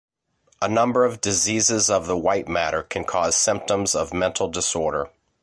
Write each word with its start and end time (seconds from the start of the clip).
A 0.63 0.67
number 0.67 1.05
of 1.05 1.21
diseases 1.21 1.87
of 1.87 2.07
the 2.07 2.17
white 2.17 2.47
matter 2.47 2.81
can 2.81 3.03
cause 3.03 3.35
symptoms 3.35 3.93
of 3.93 4.15
mental 4.15 4.47
disorder. 4.49 5.11